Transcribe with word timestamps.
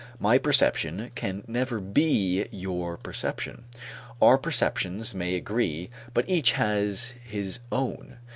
My 0.17 0.39
perception 0.39 1.11
can 1.13 1.43
never 1.47 1.79
be 1.79 2.47
your 2.51 2.97
perception. 2.97 3.65
Our 4.19 4.39
perceptions 4.39 5.13
may 5.13 5.35
agree 5.35 5.91
but 6.15 6.27
each 6.27 6.53
has 6.53 7.13
his 7.23 7.59
own. 7.71 8.17